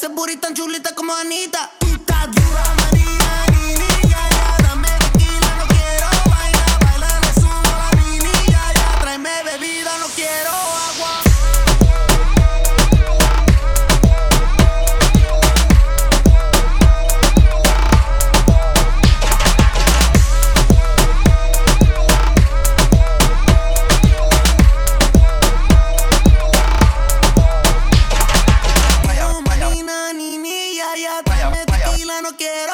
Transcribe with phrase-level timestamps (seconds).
[0.00, 1.70] Ese burrito tan chulita como Anita.
[1.78, 2.99] Tú estás dura, manita.
[32.40, 32.69] quiera.